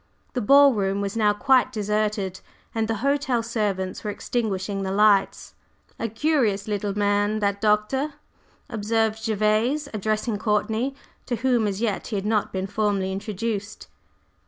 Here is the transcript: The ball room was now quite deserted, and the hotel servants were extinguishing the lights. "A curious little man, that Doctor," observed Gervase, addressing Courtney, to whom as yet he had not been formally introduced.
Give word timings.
The 0.33 0.41
ball 0.41 0.73
room 0.73 0.99
was 0.99 1.15
now 1.15 1.31
quite 1.31 1.71
deserted, 1.71 2.39
and 2.73 2.87
the 2.87 2.95
hotel 3.05 3.43
servants 3.43 4.03
were 4.03 4.09
extinguishing 4.09 4.81
the 4.81 4.89
lights. 4.91 5.53
"A 5.99 6.09
curious 6.09 6.67
little 6.67 6.97
man, 6.97 7.37
that 7.37 7.61
Doctor," 7.61 8.13
observed 8.67 9.23
Gervase, 9.23 9.87
addressing 9.93 10.39
Courtney, 10.39 10.95
to 11.27 11.35
whom 11.35 11.67
as 11.67 11.81
yet 11.81 12.07
he 12.07 12.15
had 12.15 12.25
not 12.25 12.51
been 12.51 12.65
formally 12.65 13.11
introduced. 13.11 13.89